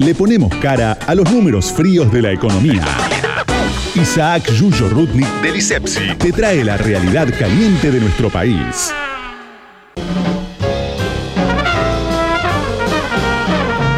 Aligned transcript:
Le 0.00 0.14
ponemos 0.14 0.54
cara 0.56 0.96
a 1.06 1.14
los 1.14 1.30
números 1.30 1.70
fríos 1.72 2.10
de 2.10 2.22
la 2.22 2.32
economía. 2.32 2.82
Isaac 3.94 4.50
Yuyo 4.50 4.88
Rudnik 4.88 5.28
del 5.42 5.56
ISEPSI 5.56 6.14
te 6.16 6.32
trae 6.32 6.64
la 6.64 6.76
realidad 6.78 7.28
caliente 7.38 7.90
de 7.90 8.00
nuestro 8.00 8.30
país. 8.30 8.94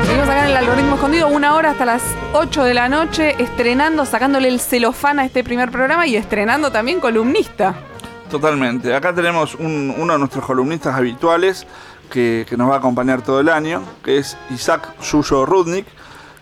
Seguimos 0.05 0.29
acá 0.29 0.45
en 0.45 0.51
el 0.51 0.57
algoritmo 0.57 0.95
escondido, 0.97 1.29
una 1.29 1.55
hora 1.55 1.71
hasta 1.71 1.85
las 1.85 2.03
8 2.33 2.65
de 2.65 2.75
la 2.75 2.89
noche, 2.89 3.37
estrenando, 3.41 4.05
sacándole 4.05 4.49
el 4.49 4.59
celofán 4.59 5.21
a 5.21 5.25
este 5.25 5.45
primer 5.45 5.71
programa 5.71 6.07
y 6.09 6.17
estrenando 6.17 6.73
también 6.73 6.99
columnista. 6.99 7.75
Totalmente. 8.29 8.95
Acá 8.95 9.15
tenemos 9.15 9.55
un- 9.55 9.95
uno 9.97 10.15
de 10.15 10.19
nuestros 10.19 10.45
columnistas 10.45 10.95
habituales 10.97 11.67
que, 12.13 12.47
que 12.49 12.57
nos 12.57 12.71
va 12.71 12.75
a 12.75 12.79
acompañar 12.79 13.23
todo 13.23 13.41
el 13.41 13.49
año, 13.49 13.83
que 14.05 14.19
es 14.19 14.37
Isaac 14.51 14.95
Yuyo 15.01 15.47
Rudnik, 15.47 15.87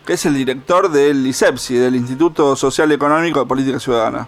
que 0.05 0.13
es 0.13 0.25
el 0.25 0.33
director 0.35 0.91
del 0.91 1.25
ISEPSI, 1.25 1.75
del 1.75 1.95
Instituto 1.95 2.55
Social 2.55 2.91
Económico 2.91 3.39
de 3.39 3.45
Política 3.45 3.79
Ciudadana, 3.79 4.27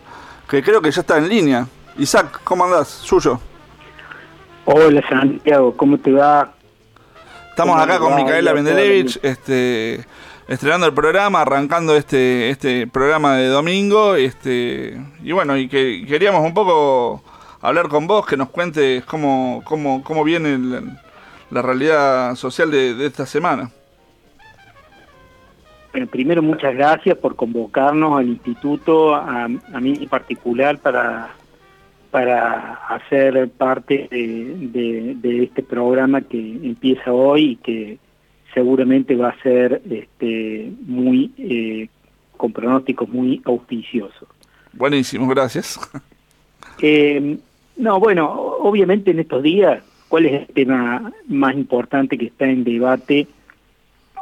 que 0.49 0.63
creo 0.63 0.81
que 0.81 0.89
ya 0.89 1.01
está 1.01 1.17
en 1.17 1.27
línea. 1.27 1.67
Isaac, 1.97 2.39
¿cómo 2.43 2.63
andás? 2.63 3.03
Yuyo. 3.03 3.39
Hola 4.65 5.03
Santiago, 5.09 5.75
¿cómo 5.75 5.97
te 5.97 6.11
va? 6.13 6.53
Estamos 7.49 7.73
¿Cómo 7.73 7.83
acá 7.83 7.99
con? 7.99 8.15
Micaela 8.15 8.53
Mendelevich, 8.53 9.19
este, 9.21 10.05
estrenando 10.47 10.87
el 10.87 10.93
programa, 10.93 11.41
arrancando 11.41 11.95
este, 11.95 12.49
este 12.49 12.87
programa 12.87 13.35
de 13.35 13.47
domingo, 13.47 14.15
este, 14.15 14.99
y 15.21 15.31
bueno, 15.33 15.57
y 15.57 15.67
que 15.67 16.05
queríamos 16.07 16.41
un 16.45 16.53
poco 16.53 17.21
hablar 17.61 17.89
con 17.89 18.07
vos, 18.07 18.25
que 18.25 18.37
nos 18.37 18.49
cuentes 18.49 19.03
cómo, 19.05 19.61
cómo, 19.65 20.01
cómo 20.03 20.23
viene 20.23 20.53
el- 20.55 20.99
la 21.53 21.61
realidad 21.61 22.35
social 22.35 22.69
de, 22.71 22.93
de 22.95 23.05
esta 23.05 23.25
semana. 23.25 23.69
Bueno, 25.91 26.07
primero 26.07 26.41
muchas 26.41 26.73
gracias 26.73 27.17
por 27.17 27.35
convocarnos 27.35 28.17
al 28.19 28.27
instituto, 28.27 29.13
a, 29.15 29.43
a 29.45 29.79
mí 29.79 29.93
en 30.01 30.09
particular, 30.09 30.79
para, 30.79 31.29
para 32.09 32.73
hacer 32.89 33.49
parte 33.51 34.07
de, 34.09 34.55
de- 34.71 35.13
de 35.17 35.43
este 35.43 35.61
programa 35.61 36.21
que 36.21 36.39
empieza 36.39 37.13
hoy 37.13 37.51
y 37.51 37.55
que 37.57 37.97
seguramente 38.55 39.15
va 39.15 39.29
a 39.29 39.41
ser 39.43 39.81
este, 39.89 40.71
muy 40.81 41.31
eh, 41.37 41.87
con 42.37 42.51
pronósticos 42.53 43.07
muy 43.09 43.41
auspiciosos. 43.45 44.27
Buenísimo, 44.73 45.27
gracias. 45.27 45.79
Eh, 46.81 47.37
no, 47.77 47.99
bueno, 47.99 48.31
obviamente 48.33 49.11
en 49.11 49.19
estos 49.19 49.43
días, 49.43 49.83
¿cuál 50.09 50.25
es 50.25 50.33
el 50.41 50.47
tema 50.53 51.11
más 51.27 51.55
importante 51.55 52.17
que 52.17 52.27
está 52.27 52.45
en 52.47 52.63
debate 52.63 53.27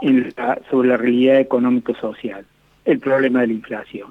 en 0.02 0.34
la- 0.38 0.60
sobre 0.70 0.90
la 0.90 0.98
realidad 0.98 1.40
económico-social? 1.40 2.46
El 2.86 3.00
problema 3.00 3.42
de 3.42 3.48
la 3.48 3.54
inflación. 3.54 4.10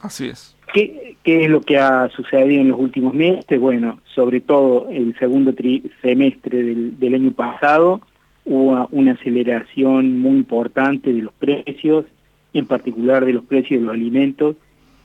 Así 0.00 0.26
es. 0.28 0.56
¿Qué, 0.74 1.16
¿Qué 1.22 1.44
es 1.44 1.50
lo 1.50 1.60
que 1.60 1.78
ha 1.78 2.08
sucedido 2.10 2.60
en 2.62 2.68
los 2.68 2.80
últimos 2.80 3.14
meses? 3.14 3.60
Bueno, 3.60 4.00
sobre 4.14 4.40
todo 4.40 4.88
el 4.90 5.16
segundo 5.18 5.52
tri- 5.52 5.90
semestre 6.00 6.62
del, 6.62 6.98
del 6.98 7.14
año 7.14 7.32
pasado 7.32 8.00
hubo 8.44 8.88
una 8.90 9.12
aceleración 9.12 10.18
muy 10.18 10.32
importante 10.38 11.12
de 11.12 11.22
los 11.22 11.32
precios, 11.34 12.06
en 12.52 12.66
particular 12.66 13.24
de 13.24 13.34
los 13.34 13.44
precios 13.44 13.80
de 13.80 13.86
los 13.86 13.94
alimentos 13.94 14.56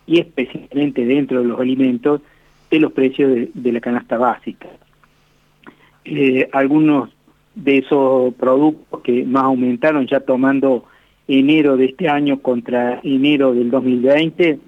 y 0.07 0.19
especialmente 0.19 1.05
dentro 1.05 1.41
de 1.41 1.47
los 1.47 1.59
alimentos 1.59 2.21
de 2.71 2.79
los 2.79 2.91
precios 2.93 3.29
de, 3.33 3.49
de 3.53 3.71
la 3.71 3.79
canasta 3.79 4.17
básica. 4.17 4.67
Eh, 6.09 6.47
algunos 6.53 7.09
de 7.53 7.79
esos 7.79 8.33
productos 8.35 9.01
que 9.01 9.25
más 9.25 9.43
aumentaron 9.43 10.07
ya 10.07 10.21
tomando 10.21 10.85
enero 11.27 11.75
de 11.75 11.85
este 11.85 12.07
año 12.07 12.41
contra 12.41 13.01
enero 13.03 13.53
del 13.53 13.69
2020, 13.69 14.59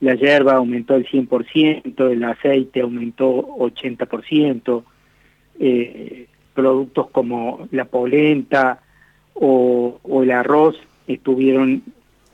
la 0.00 0.16
hierba 0.16 0.54
aumentó 0.54 0.96
el 0.96 1.06
100%, 1.06 2.10
el 2.10 2.24
aceite 2.24 2.80
aumentó 2.80 3.46
80%, 3.58 4.82
eh, 5.60 6.26
productos 6.52 7.10
como 7.10 7.68
la 7.70 7.84
polenta 7.84 8.80
o, 9.34 10.00
o 10.02 10.22
el 10.24 10.32
arroz 10.32 10.76
estuvieron 11.06 11.84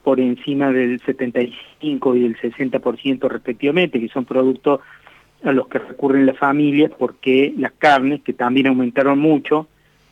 por 0.02 0.20
encima 0.20 0.72
del 0.72 1.00
75 1.00 2.16
y 2.16 2.20
del 2.20 2.36
60% 2.38 3.28
respectivamente, 3.28 4.00
que 4.00 4.08
son 4.08 4.24
productos 4.24 4.80
a 5.44 5.52
los 5.52 5.68
que 5.68 5.78
recurren 5.78 6.26
las 6.26 6.36
familias 6.36 6.90
porque 6.98 7.54
las 7.56 7.72
carnes, 7.72 8.22
que 8.22 8.32
también 8.32 8.66
aumentaron 8.66 9.18
mucho, 9.18 9.68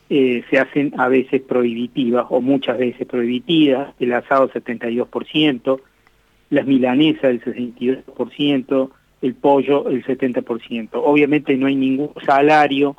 eh, 0.09 0.43
se 0.49 0.57
hacen 0.57 0.93
a 0.97 1.09
veces 1.09 1.41
prohibitivas 1.41 2.25
o 2.29 2.39
muchas 2.39 2.77
veces 2.77 3.05
prohibitivas, 3.05 3.93
el 3.99 4.13
asado 4.13 4.49
72%, 4.49 5.81
las 6.49 6.65
milanesas 6.65 7.25
el 7.25 7.43
62%, 7.43 8.89
el 9.21 9.33
pollo 9.35 9.89
el 9.89 10.05
70%. 10.05 10.89
Obviamente 10.93 11.57
no 11.57 11.67
hay 11.67 11.75
ningún 11.75 12.11
salario 12.25 12.95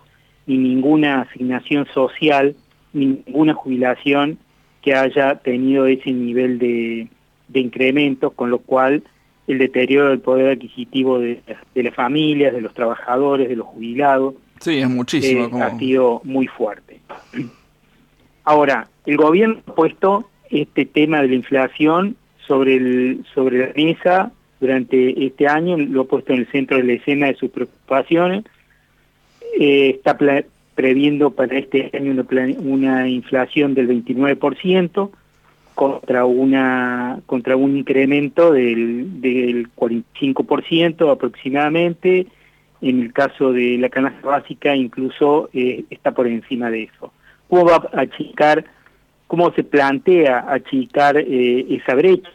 ni 0.46 0.58
ninguna 0.58 1.22
asignación 1.22 1.86
social, 1.94 2.56
ni 2.92 3.06
ninguna 3.06 3.54
jubilación 3.54 4.38
que 4.82 4.94
haya 4.94 5.36
tenido 5.36 5.86
ese 5.86 6.12
nivel 6.12 6.58
de, 6.58 7.08
de 7.48 7.60
incremento, 7.60 8.30
con 8.30 8.50
lo 8.50 8.58
cual 8.58 9.02
el 9.48 9.58
deterioro 9.58 10.10
del 10.10 10.20
poder 10.20 10.50
adquisitivo 10.52 11.18
de, 11.18 11.40
de 11.74 11.82
las 11.82 11.94
familias, 11.94 12.52
de 12.54 12.60
los 12.60 12.72
trabajadores, 12.74 13.48
de 13.48 13.56
los 13.56 13.66
jubilados, 13.66 14.34
Sí, 14.60 14.78
es 14.78 14.88
muchísimo. 14.88 15.46
eh, 15.46 15.50
como- 15.50 15.64
ha 15.64 15.76
sido 15.78 16.20
muy 16.24 16.46
fuerte. 16.46 17.00
Ahora, 18.44 18.88
el 19.06 19.16
gobierno 19.16 19.60
ha 19.66 19.74
puesto 19.74 20.28
este 20.50 20.86
tema 20.86 21.20
de 21.22 21.28
la 21.28 21.34
inflación 21.34 22.16
sobre, 22.46 22.76
el, 22.76 23.24
sobre 23.34 23.58
la 23.58 23.72
mesa 23.74 24.32
durante 24.60 25.24
este 25.26 25.46
año, 25.46 25.76
lo 25.76 26.02
ha 26.02 26.04
puesto 26.04 26.32
en 26.32 26.40
el 26.40 26.46
centro 26.50 26.76
de 26.78 26.84
la 26.84 26.92
escena 26.94 27.26
de 27.26 27.34
sus 27.34 27.50
preocupaciones. 27.50 28.44
Eh, 29.60 29.90
está 29.90 30.16
previendo 30.74 31.30
para 31.30 31.58
este 31.58 31.90
año 31.94 32.24
una 32.60 33.08
inflación 33.08 33.74
del 33.74 33.88
29% 33.88 35.10
contra 35.78 36.24
una 36.24 37.20
contra 37.26 37.54
un 37.54 37.76
incremento 37.76 38.52
del, 38.52 39.20
del 39.20 39.72
45% 39.76 41.12
aproximadamente. 41.12 42.26
En 42.80 43.00
el 43.00 43.12
caso 43.12 43.52
de 43.52 43.78
la 43.78 43.88
canasta 43.88 44.26
básica 44.26 44.74
incluso 44.74 45.48
eh, 45.52 45.84
está 45.88 46.10
por 46.10 46.26
encima 46.26 46.68
de 46.68 46.82
eso. 46.82 47.12
¿Cómo 47.48 47.64
va 47.64 47.88
a 47.92 48.00
achicar, 48.00 48.64
cómo 49.28 49.52
se 49.52 49.62
plantea 49.62 50.46
achicar 50.48 51.16
eh, 51.16 51.66
esa 51.70 51.94
brecha? 51.94 52.32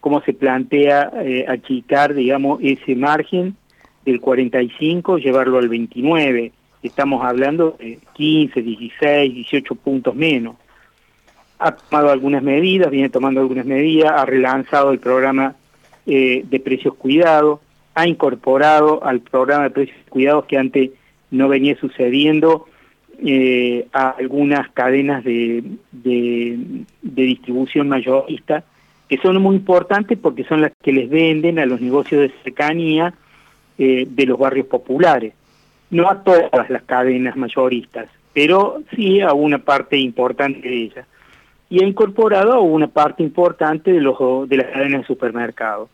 ¿Cómo 0.00 0.22
se 0.22 0.32
plantea 0.32 1.12
eh, 1.22 1.44
achicar, 1.46 2.14
digamos, 2.14 2.60
ese 2.62 2.96
margen 2.96 3.56
del 4.06 4.22
45, 4.22 5.18
llevarlo 5.18 5.58
al 5.58 5.68
29? 5.68 6.50
Estamos 6.82 7.22
hablando 7.22 7.76
de 7.78 7.98
15, 8.14 8.62
16, 8.62 9.34
18 9.34 9.74
puntos 9.74 10.14
menos 10.14 10.56
ha 11.58 11.72
tomado 11.72 12.10
algunas 12.10 12.42
medidas, 12.42 12.90
viene 12.90 13.08
tomando 13.08 13.40
algunas 13.40 13.66
medidas, 13.66 14.12
ha 14.12 14.26
relanzado 14.26 14.90
el 14.92 14.98
programa 14.98 15.54
eh, 16.06 16.44
de 16.48 16.60
precios 16.60 16.94
cuidados, 16.94 17.60
ha 17.94 18.06
incorporado 18.06 19.02
al 19.04 19.20
programa 19.20 19.64
de 19.64 19.70
precios 19.70 19.96
cuidados 20.08 20.44
que 20.46 20.58
antes 20.58 20.90
no 21.30 21.48
venía 21.48 21.76
sucediendo 21.78 22.66
eh, 23.24 23.86
a 23.92 24.10
algunas 24.10 24.68
cadenas 24.70 25.24
de, 25.24 25.64
de, 25.92 26.76
distribución 27.02 27.88
mayorista, 27.88 28.64
que 29.08 29.16
son 29.18 29.40
muy 29.40 29.56
importantes 29.56 30.18
porque 30.18 30.44
son 30.44 30.60
las 30.60 30.72
que 30.82 30.92
les 30.92 31.08
venden 31.08 31.58
a 31.58 31.66
los 31.66 31.80
negocios 31.80 32.20
de 32.20 32.32
cercanía 32.42 33.14
eh, 33.78 34.06
de 34.08 34.26
los 34.26 34.38
barrios 34.38 34.66
populares. 34.66 35.32
No 35.88 36.10
a 36.10 36.22
todas 36.22 36.68
las 36.68 36.82
cadenas 36.82 37.36
mayoristas, 37.36 38.08
pero 38.34 38.82
sí 38.94 39.20
a 39.20 39.32
una 39.32 39.58
parte 39.58 39.96
importante 39.96 40.68
de 40.68 40.82
ellas 40.82 41.06
y 41.68 41.82
ha 41.82 41.86
incorporado 41.86 42.60
una 42.62 42.88
parte 42.88 43.22
importante 43.22 43.92
de, 43.92 44.00
los, 44.00 44.48
de 44.48 44.56
las 44.56 44.66
cadenas 44.66 45.02
de 45.02 45.06
supermercados. 45.06 45.88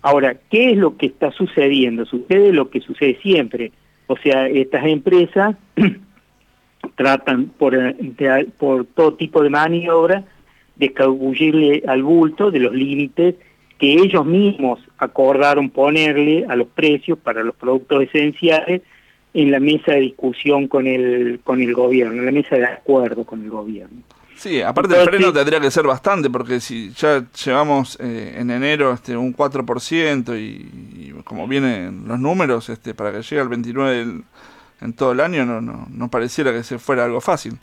Ahora, 0.00 0.36
¿qué 0.50 0.70
es 0.70 0.76
lo 0.76 0.96
que 0.96 1.06
está 1.06 1.30
sucediendo? 1.30 2.04
Sucede 2.06 2.52
lo 2.52 2.70
que 2.70 2.80
sucede 2.80 3.18
siempre. 3.22 3.72
O 4.06 4.16
sea, 4.16 4.48
estas 4.48 4.86
empresas 4.86 5.56
tratan 6.96 7.46
por, 7.58 7.74
por 8.58 8.84
todo 8.86 9.14
tipo 9.14 9.42
de 9.42 9.50
maniobra 9.50 10.24
de 10.76 10.86
escabullirle 10.86 11.82
al 11.86 12.02
bulto 12.02 12.50
de 12.50 12.60
los 12.60 12.72
límites 12.72 13.36
que 13.78 13.94
ellos 13.94 14.24
mismos 14.24 14.80
acordaron 14.98 15.70
ponerle 15.70 16.46
a 16.48 16.56
los 16.56 16.68
precios 16.68 17.18
para 17.18 17.42
los 17.42 17.54
productos 17.54 18.04
esenciales 18.04 18.82
en 19.34 19.50
la 19.50 19.60
mesa 19.60 19.92
de 19.92 20.00
discusión 20.00 20.68
con 20.68 20.86
el, 20.86 21.40
con 21.42 21.60
el 21.60 21.74
gobierno, 21.74 22.14
en 22.14 22.26
la 22.26 22.32
mesa 22.32 22.56
de 22.56 22.64
acuerdo 22.64 23.24
con 23.24 23.42
el 23.42 23.50
gobierno. 23.50 24.02
Sí, 24.42 24.60
aparte 24.60 24.94
Entonces, 24.94 25.04
el 25.04 25.08
freno 25.10 25.28
sí. 25.28 25.34
tendría 25.34 25.60
que 25.60 25.70
ser 25.70 25.86
bastante, 25.86 26.28
porque 26.28 26.58
si 26.58 26.90
ya 26.94 27.24
llevamos 27.44 27.96
eh, 28.00 28.34
en 28.38 28.50
enero 28.50 28.92
este, 28.92 29.16
un 29.16 29.32
4% 29.36 30.36
y, 30.36 31.10
y 31.10 31.22
como 31.22 31.46
vienen 31.46 32.08
los 32.08 32.18
números, 32.18 32.68
este, 32.68 32.92
para 32.92 33.12
que 33.12 33.22
llegue 33.22 33.40
al 33.40 33.48
29% 33.48 33.86
del- 33.86 34.24
en 34.80 34.92
todo 34.94 35.12
el 35.12 35.20
año, 35.20 35.46
no, 35.46 35.60
no, 35.60 35.86
no 35.88 36.08
pareciera 36.10 36.50
que 36.52 36.64
se 36.64 36.78
fuera 36.80 37.04
algo 37.04 37.20
fácil. 37.20 37.56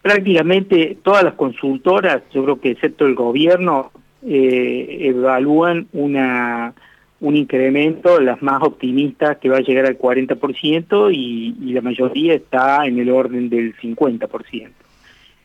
prácticamente 0.00 0.96
todas 1.02 1.22
las 1.24 1.34
consultoras, 1.34 2.22
yo 2.32 2.42
creo 2.44 2.60
que 2.60 2.70
excepto 2.70 3.06
el 3.06 3.14
gobierno, 3.14 3.92
eh, 4.26 4.98
evalúan 5.02 5.88
una 5.92 6.72
un 7.20 7.36
incremento, 7.36 8.18
las 8.20 8.42
más 8.42 8.60
optimistas 8.64 9.36
que 9.38 9.48
va 9.48 9.58
a 9.58 9.60
llegar 9.60 9.86
al 9.86 9.96
40% 9.96 11.12
y, 11.14 11.54
y 11.60 11.72
la 11.72 11.80
mayoría 11.80 12.34
está 12.34 12.84
en 12.84 12.98
el 12.98 13.10
orden 13.10 13.48
del 13.48 13.76
50%. 13.76 14.70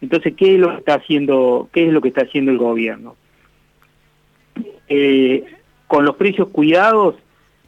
Entonces, 0.01 0.33
¿qué 0.35 0.55
es 0.55 0.59
lo 0.59 0.69
que 0.69 0.77
está 0.77 0.95
haciendo, 0.95 1.69
qué 1.71 1.87
es 1.87 1.93
lo 1.93 2.01
que 2.01 2.09
está 2.09 2.21
haciendo 2.21 2.51
el 2.51 2.57
gobierno? 2.57 3.15
Eh, 4.89 5.43
con 5.87 6.05
los 6.05 6.15
precios 6.15 6.49
cuidados 6.49 7.15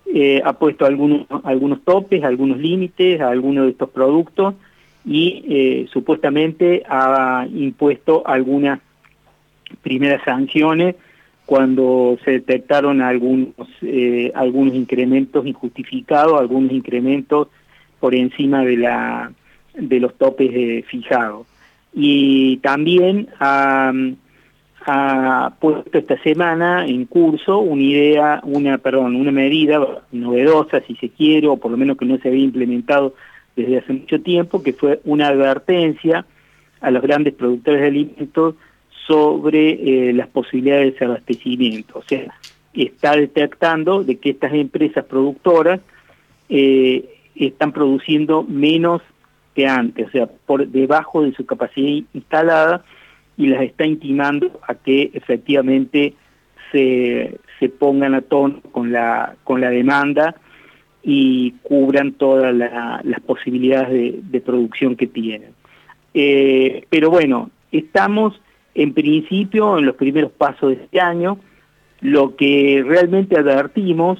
eh, 0.06 0.42
ha 0.44 0.54
puesto 0.54 0.86
algunos 0.86 1.28
algunos 1.44 1.84
topes, 1.84 2.24
algunos 2.24 2.58
límites 2.58 3.22
a 3.22 3.30
algunos 3.30 3.66
de 3.66 3.72
estos 3.72 3.90
productos 3.90 4.56
y 5.06 5.44
eh, 5.48 5.88
supuestamente 5.92 6.84
ha 6.88 7.48
impuesto 7.54 8.24
algunas 8.26 8.80
primeras 9.82 10.24
sanciones 10.24 10.96
cuando 11.46 12.18
se 12.24 12.32
detectaron 12.32 13.02
algunos 13.02 13.56
eh, 13.82 14.32
algunos 14.36 14.76
incrementos 14.76 15.46
injustificados, 15.48 16.40
algunos 16.40 16.72
incrementos 16.72 17.48
por 18.00 18.14
encima 18.14 18.64
de 18.64 18.78
la 18.78 19.32
de 19.74 20.00
los 20.00 20.16
topes 20.16 20.52
eh, 20.54 20.84
fijados. 20.88 21.48
Y 21.94 22.58
también 22.58 23.28
ha, 23.40 23.92
puesto 25.60 25.98
esta 25.98 26.18
semana 26.24 26.86
en 26.88 27.06
curso 27.06 27.60
una 27.60 27.84
idea, 27.84 28.42
una 28.44 28.80
perdón, 28.80 29.16
una 29.16 29.32
medida 29.32 29.80
novedosa 30.12 30.82
si 30.88 30.96
se 30.96 31.10
quiere 31.10 31.48
o 31.48 31.58
por 31.58 31.70
lo 31.70 31.78
menos 31.78 31.98
que 31.98 32.06
no 32.06 32.18
se 32.18 32.30
había 32.30 32.44
implementado 32.44 33.14
desde 33.56 33.78
hace 33.78 33.94
mucho 33.94 34.22
tiempo, 34.22 34.64
que 34.64 34.74
fue 34.74 35.00
una 35.04 35.28
advertencia 35.28 36.26
a 36.82 36.92
los 36.92 37.04
grandes 37.04 37.34
productores 37.34 37.82
de 37.82 37.88
alimentos 37.88 38.56
sobre 39.06 40.10
eh, 40.10 40.14
las 40.14 40.28
posibilidades 40.28 40.86
de 40.86 40.92
desabastecimiento. 40.92 42.00
O 42.00 42.04
sea, 42.04 42.34
está 42.74 43.16
detectando 43.16 44.04
de 44.04 44.18
que 44.18 44.32
estas 44.32 44.54
empresas 44.54 45.06
productoras 45.06 45.82
eh, 46.48 47.18
están 47.36 47.72
produciendo 47.72 48.44
menos 48.44 49.02
que 49.60 49.68
antes, 49.68 50.08
o 50.08 50.12
sea, 50.12 50.26
por 50.46 50.66
debajo 50.70 51.22
de 51.22 51.34
su 51.34 51.46
capacidad 51.46 52.06
instalada 52.14 52.86
y 53.36 53.48
las 53.48 53.62
está 53.62 53.86
intimando 53.86 54.62
a 54.66 54.74
que 54.74 55.12
efectivamente 55.14 56.14
se, 56.72 57.38
se 57.60 57.68
pongan 57.68 58.16
a 58.16 58.22
tono 58.22 58.62
con 58.72 58.94
la, 58.94 59.36
con 59.44 59.60
la 59.60 59.70
demanda 59.70 60.36
y 61.04 61.56
cubran 61.64 62.14
todas 62.14 62.56
la, 62.56 63.02
las 63.04 63.20
posibilidades 63.20 63.90
de, 63.90 64.20
de, 64.24 64.40
producción 64.40 64.96
que 64.96 65.08
tienen. 65.08 65.52
Eh, 66.14 66.86
pero 66.90 67.10
bueno, 67.10 67.52
estamos 67.74 68.40
en 68.76 68.94
principio, 68.94 69.78
en 69.78 69.88
los 69.88 69.98
primeros 69.98 70.32
pasos 70.32 70.70
de 70.70 70.84
este 70.86 71.02
año, 71.02 71.38
lo 72.00 72.38
que 72.38 72.82
realmente 72.88 73.38
advertimos 73.38 74.20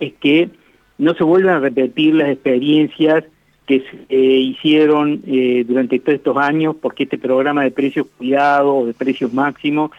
es 0.00 0.14
que 0.14 0.48
no 0.96 1.12
se 1.12 1.24
vuelvan 1.24 1.56
a 1.56 1.60
repetir 1.60 2.14
las 2.14 2.30
experiencias 2.30 3.24
que 3.66 3.82
se 4.08 4.14
hicieron 4.14 5.22
eh, 5.26 5.64
durante 5.66 5.98
todos 5.98 6.16
estos 6.16 6.36
años, 6.36 6.76
porque 6.80 7.02
este 7.04 7.18
programa 7.18 7.64
de 7.64 7.72
precios 7.72 8.06
cuidados 8.16 8.86
de 8.86 8.94
precios 8.94 9.32
máximos 9.32 9.90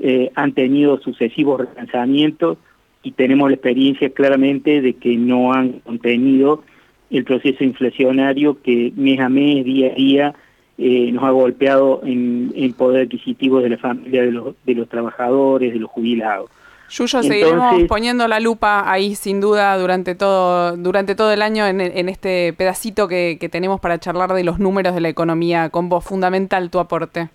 eh, 0.00 0.30
han 0.34 0.52
tenido 0.52 0.98
sucesivos 1.00 1.60
relanzamientos 1.60 2.58
y 3.04 3.12
tenemos 3.12 3.48
la 3.48 3.54
experiencia 3.54 4.10
claramente 4.10 4.80
de 4.80 4.94
que 4.94 5.16
no 5.16 5.52
han 5.52 5.80
contenido 5.80 6.64
el 7.10 7.24
proceso 7.24 7.62
inflacionario 7.62 8.60
que 8.60 8.92
mes 8.96 9.20
a 9.20 9.28
mes, 9.28 9.64
día 9.64 9.92
a 9.92 9.94
día, 9.94 10.34
eh, 10.78 11.12
nos 11.12 11.22
ha 11.22 11.30
golpeado 11.30 12.00
en, 12.04 12.52
en, 12.56 12.72
poder 12.72 13.04
adquisitivo 13.04 13.60
de 13.60 13.68
la 13.68 13.78
familia 13.78 14.22
de 14.22 14.32
los, 14.32 14.56
de 14.64 14.74
los 14.74 14.88
trabajadores, 14.88 15.72
de 15.72 15.78
los 15.78 15.90
jubilados. 15.90 16.50
Yuyo, 16.90 17.18
Entonces, 17.18 17.32
seguiremos 17.32 17.82
poniendo 17.84 18.28
la 18.28 18.40
lupa 18.40 18.90
ahí 18.90 19.14
sin 19.14 19.40
duda 19.40 19.76
durante 19.78 20.14
todo, 20.14 20.76
durante 20.76 21.14
todo 21.14 21.32
el 21.32 21.42
año 21.42 21.66
en, 21.66 21.80
en 21.80 22.08
este 22.08 22.52
pedacito 22.52 23.08
que, 23.08 23.38
que, 23.40 23.48
tenemos 23.48 23.80
para 23.80 23.98
charlar 23.98 24.32
de 24.32 24.44
los 24.44 24.58
números 24.58 24.94
de 24.94 25.00
la 25.00 25.08
economía 25.08 25.70
con 25.70 25.88
vos. 25.88 26.04
Fundamental 26.04 26.70
tu 26.70 26.78
aporte. 26.78 27.28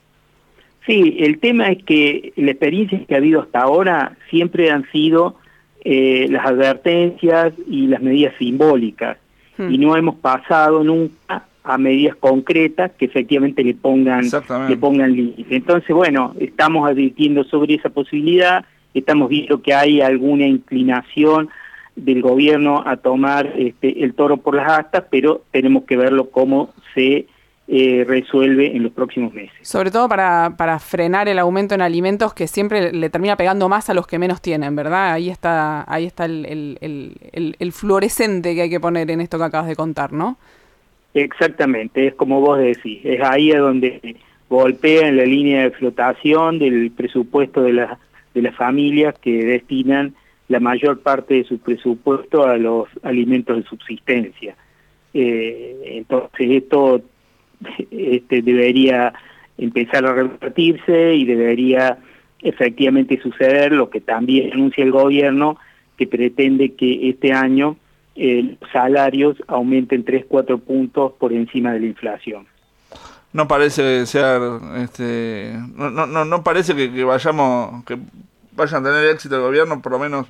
Sí, 0.86 1.18
el 1.20 1.40
tema 1.40 1.70
es 1.70 1.84
que 1.84 2.34
la 2.36 2.52
experiencia 2.52 3.00
que 3.06 3.14
ha 3.14 3.18
habido 3.18 3.42
hasta 3.42 3.60
ahora 3.60 4.18
siempre 4.30 4.72
han 4.72 4.90
sido 4.92 5.36
eh, 5.86 6.28
las 6.30 6.46
advertencias 6.46 7.54
y 7.68 7.88
las 7.88 8.02
medidas 8.02 8.34
simbólicas 8.38 9.18
hmm. 9.58 9.72
y 9.72 9.78
no 9.78 9.96
hemos 9.96 10.16
pasado 10.16 10.84
nunca 10.84 11.46
a 11.64 11.78
medidas 11.78 12.16
concretas 12.16 12.92
que 12.98 13.06
efectivamente 13.06 13.64
le 13.64 13.76
pongan 13.76 14.26
le 14.68 14.78
pongan 14.78 15.16
límites. 15.16 15.46
Entonces, 15.52 15.96
bueno, 15.96 16.34
estamos 16.40 16.90
advirtiendo 16.90 17.44
sobre 17.44 17.76
esa 17.76 17.90
posibilidad, 17.90 18.66
estamos 18.94 19.30
viendo 19.30 19.62
que 19.62 19.74
hay 19.74 20.02
alguna 20.02 20.46
inclinación 20.46 21.50
del 21.96 22.22
gobierno 22.22 22.84
a 22.86 22.98
tomar 22.98 23.54
este, 23.58 24.04
el 24.04 24.14
toro 24.14 24.38
por 24.38 24.56
las 24.56 24.72
astas, 24.72 25.06
pero 25.10 25.44
tenemos 25.52 25.84
que 25.84 25.98
verlo 25.98 26.30
cómo 26.30 26.74
se 26.94 27.28
eh, 27.68 28.04
resuelve 28.08 28.76
en 28.76 28.84
los 28.84 28.92
próximos 28.92 29.34
meses. 29.34 29.56
Sobre 29.62 29.92
todo 29.92 30.10
para, 30.10 30.56
para 30.58 30.80
frenar 30.80 31.28
el 31.28 31.38
aumento 31.38 31.76
en 31.76 31.82
alimentos 31.82 32.34
que 32.34 32.48
siempre 32.48 32.92
le 32.92 33.10
termina 33.10 33.36
pegando 33.36 33.70
más 33.70 33.90
a 33.90 33.94
los 33.94 34.08
que 34.08 34.18
menos 34.18 34.42
tienen, 34.42 34.76
¿verdad? 34.76 35.14
Ahí 35.14 35.30
está, 35.30 35.86
ahí 35.92 36.06
está 36.06 36.26
el, 36.26 36.46
el, 36.48 36.78
el, 37.32 37.56
el 37.60 37.72
fluorescente 37.72 38.56
que 38.56 38.64
hay 38.64 38.70
que 38.70 38.80
poner 38.80 39.12
en 39.12 39.22
esto 39.22 39.38
que 39.38 39.44
acabas 39.44 39.68
de 39.68 39.76
contar, 39.76 40.14
¿no? 40.14 40.38
Exactamente, 41.14 42.08
es 42.08 42.14
como 42.14 42.40
vos 42.40 42.60
decís, 42.60 43.02
es 43.04 43.22
ahí 43.22 43.50
donde 43.50 44.16
golpea 44.50 45.08
en 45.08 45.18
la 45.18 45.26
línea 45.26 45.64
de 45.64 45.72
flotación 45.72 46.60
del 46.60 46.92
presupuesto 46.92 47.62
de, 47.62 47.74
la, 47.74 48.00
de 48.34 48.42
las 48.42 48.56
familias 48.56 49.18
que 49.20 49.44
destinan 49.44 50.16
la 50.48 50.60
mayor 50.60 51.02
parte 51.02 51.36
de 51.36 51.44
su 51.44 51.60
presupuesto 51.60 52.46
a 52.46 52.58
los 52.58 52.88
alimentos 53.04 53.58
de 53.58 53.64
subsistencia. 53.64 54.56
Eh, 55.14 55.82
entonces 55.86 56.64
esto 56.64 57.02
este, 57.92 58.42
debería 58.42 59.14
empezar 59.58 60.06
a 60.06 60.14
repartirse 60.14 61.16
y 61.16 61.26
debería 61.26 61.98
efectivamente 62.42 63.20
suceder 63.22 63.72
lo 63.72 63.90
que 63.90 64.02
también 64.02 64.54
anuncia 64.54 64.84
el 64.84 64.92
gobierno, 64.92 65.58
que 65.98 66.08
pretende 66.08 66.74
que 66.74 67.10
este 67.10 67.34
año 67.34 67.78
eh, 68.16 68.56
los 68.60 68.72
salarios 68.72 69.38
aumenten 69.48 70.06
3-4 70.06 70.60
puntos 70.62 71.14
por 71.14 71.34
encima 71.34 71.74
de 71.74 71.82
la 71.82 71.86
inflación. 71.88 72.48
No 73.32 73.48
parece 73.48 74.06
ser, 74.08 74.42
este, 74.78 75.56
no, 75.76 75.92
no, 75.92 76.26
no 76.26 76.44
parece 76.44 76.76
que, 76.76 76.92
que, 76.92 77.04
vayamos, 77.04 77.84
que 77.86 78.00
vayan 78.54 78.84
a 78.84 78.90
tener 78.90 79.06
éxito 79.06 79.36
el 79.36 79.42
gobierno, 79.42 79.82
por 79.82 79.92
lo 79.92 80.00
menos 80.00 80.26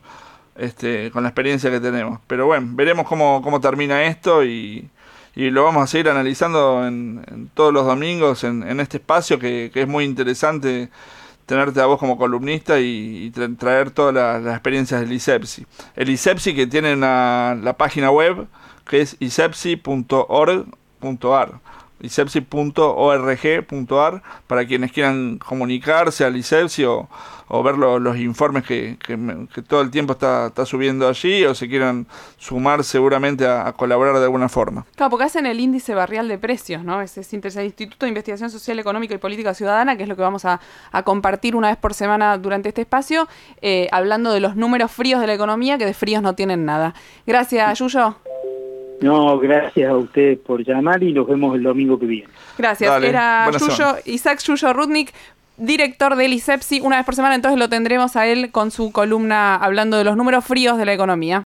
este, 0.56 1.10
con 1.12 1.24
la 1.24 1.30
experiencia 1.30 1.72
que 1.72 1.80
tenemos. 1.80 2.20
Pero 2.28 2.46
bueno, 2.46 2.68
veremos 2.72 3.08
cómo, 3.08 3.42
cómo 3.42 3.62
termina 3.62 4.04
esto 4.04 4.44
y, 4.44 4.90
y 5.34 5.50
lo 5.50 5.64
vamos 5.64 5.84
a 5.84 5.88
seguir 5.88 6.10
analizando 6.10 6.86
en, 6.86 7.50
todos 7.54 7.74
los 7.74 7.86
domingos 7.86 8.44
en, 8.44 8.64
en 8.64 8.82
este 8.82 8.98
espacio 8.98 9.40
que, 9.40 9.72
es 9.74 9.88
muy 9.88 10.04
interesante 10.04 10.90
tenerte 11.46 11.80
a 11.82 11.86
vos 11.86 11.98
como 12.00 12.18
columnista 12.18 12.80
y, 12.82 13.32
traer 13.58 13.92
todas 13.92 14.14
las, 14.14 14.54
experiencias 14.54 15.00
del 15.00 15.14
ISEPSI. 15.14 15.66
El 15.96 16.10
ISEPSI 16.10 16.54
que 16.54 16.68
tiene 16.68 16.98
la 16.98 17.76
página 17.78 18.12
web 18.12 18.48
que 18.86 19.02
es 19.02 19.16
isepsi.org.ar 19.20 20.70
isepsi.org.ar 22.02 24.24
para 24.48 24.66
quienes 24.66 24.92
quieran 24.92 25.38
comunicarse 25.38 26.26
al 26.26 26.36
ISEPSI 26.38 26.86
o, 26.86 27.08
o 27.50 27.64
ver 27.64 27.78
lo, 27.78 28.00
los 28.00 28.18
informes 28.18 28.64
que, 28.64 28.98
que, 29.06 29.18
que, 29.54 29.62
todo 29.62 29.82
el 29.82 29.92
tiempo 29.92 30.14
está, 30.14 30.48
está, 30.48 30.66
subiendo 30.66 31.08
allí 31.08 31.44
o 31.46 31.56
se 31.56 31.68
quieran 31.68 32.08
sumar 32.38 32.84
seguramente 32.84 33.46
a, 33.46 33.68
a, 33.68 33.74
colaborar 33.74 34.18
de 34.18 34.24
alguna 34.24 34.50
forma. 34.50 34.86
Claro, 34.96 35.10
porque 35.10 35.26
hacen 35.26 35.46
el 35.46 35.60
índice 35.60 35.96
barrial 35.96 36.28
de 36.28 36.38
precios, 36.38 36.84
¿no? 36.84 37.02
Ese 37.02 37.22
es 37.22 37.34
el 37.34 37.66
Instituto 37.66 38.06
de 38.06 38.10
Investigación 38.10 38.50
Social, 38.50 38.80
Económica 38.80 39.16
y 39.16 39.18
Política 39.18 39.54
Ciudadana, 39.54 39.98
que 39.98 40.04
es 40.04 40.10
lo 40.10 40.16
que 40.16 40.22
vamos 40.22 40.46
a, 40.46 40.60
a 40.92 41.04
compartir 41.04 41.56
una 41.56 41.70
vez 41.70 41.78
por 41.78 41.94
semana 41.94 42.38
durante 42.38 42.70
este 42.70 42.82
espacio, 42.82 43.28
eh, 43.62 43.88
hablando 43.92 44.32
de 44.32 44.40
los 44.40 44.56
números 44.56 44.92
fríos 44.92 45.20
de 45.20 45.28
la 45.28 45.34
economía, 45.34 45.78
que 45.78 45.86
de 45.86 45.94
fríos 45.94 46.22
no 46.22 46.36
tienen 46.36 46.66
nada. 46.66 46.94
Gracias, 47.26 47.80
Yuyo. 47.80 48.29
No, 49.02 49.40
gracias 49.40 49.90
a 49.90 49.96
ustedes 49.96 50.40
por 50.40 50.64
llamar 50.64 51.02
y 51.04 51.14
nos 51.14 51.28
vemos 51.28 51.56
el 51.56 51.64
domingo 51.64 52.00
que 52.00 52.06
viene. 52.06 52.28
Gracias. 52.58 52.90
Dale. 52.90 53.10
Era 53.10 53.50
Yuyo, 53.52 53.96
Isaac 54.06 54.40
Yuyo 54.44 54.74
Rudnik, 54.74 55.14
director 55.58 56.16
del 56.16 56.34
ISEPSI. 56.34 56.82
Una 56.82 56.98
vez 56.98 57.06
por 57.06 57.16
semana 57.16 57.36
entonces 57.36 57.60
lo 57.60 57.70
tendremos 57.70 58.16
a 58.16 58.28
él 58.28 58.52
con 58.52 58.72
su 58.72 58.92
columna 58.92 59.56
hablando 59.56 59.98
de 59.98 60.04
los 60.04 60.18
números 60.18 60.46
fríos 60.46 60.78
de 60.78 60.86
la 60.86 60.94
economía. 60.94 61.38